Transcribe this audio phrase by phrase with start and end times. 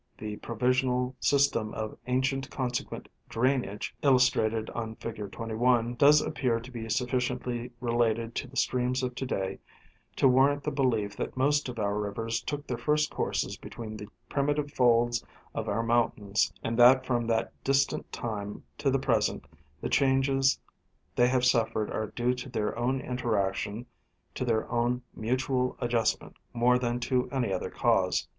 [0.17, 5.31] The provisional system of ancient consequent drainage, illustrated on fig.
[5.31, 9.59] 21, does appear to be sufl!iciently related to the streams of to day
[10.15, 14.07] to warrant the belief that most of our rivers took their first courses between the
[14.27, 19.45] primitive folds of our moun tains, and that from that distant time to the present
[19.81, 20.59] the changes
[21.15, 23.85] they have suffered are due to their own interaction—
[24.33, 28.27] to their own mutual adjustment more than to any other cause.